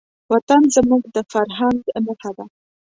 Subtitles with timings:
[0.31, 2.45] وطن زموږ د فرهنګ نښه ده.